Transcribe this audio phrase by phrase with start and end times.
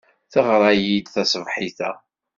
[0.31, 1.91] Teɣra-iyi-d taṣebḥit-a.